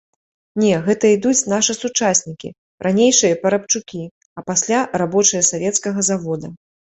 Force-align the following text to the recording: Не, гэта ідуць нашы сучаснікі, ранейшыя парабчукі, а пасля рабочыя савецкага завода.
Не, 0.61 0.69
гэта 0.85 1.05
ідуць 1.15 1.47
нашы 1.53 1.73
сучаснікі, 1.81 2.49
ранейшыя 2.87 3.37
парабчукі, 3.45 4.01
а 4.41 4.45
пасля 4.49 4.79
рабочыя 5.03 5.41
савецкага 5.51 5.99
завода. 6.11 6.47